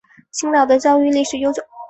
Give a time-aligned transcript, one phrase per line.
[0.31, 1.61] 青岛的教育历史悠久。